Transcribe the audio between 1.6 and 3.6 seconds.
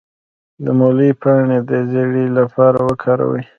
د زیړي لپاره وکاروئ